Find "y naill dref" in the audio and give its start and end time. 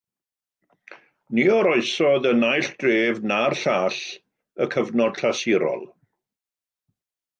2.29-3.21